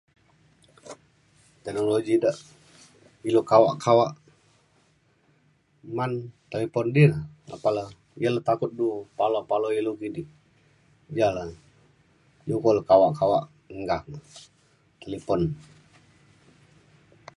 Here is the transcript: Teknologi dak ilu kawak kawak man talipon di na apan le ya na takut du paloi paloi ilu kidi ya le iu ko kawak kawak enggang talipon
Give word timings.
Teknologi 1.63 2.13
dak 2.23 2.37
ilu 3.27 3.41
kawak 3.51 3.75
kawak 3.85 4.11
man 5.97 6.11
talipon 6.51 6.85
di 6.95 7.03
na 7.11 7.19
apan 7.55 7.71
le 7.77 7.83
ya 8.21 8.29
na 8.33 8.41
takut 8.47 8.71
du 8.79 8.87
paloi 9.17 9.43
paloi 9.49 9.73
ilu 9.79 9.91
kidi 10.01 10.23
ya 11.17 11.27
le 11.35 11.43
iu 12.47 12.55
ko 12.63 12.69
kawak 12.89 13.11
kawak 13.19 13.43
enggang 13.73 14.05
talipon 15.01 15.41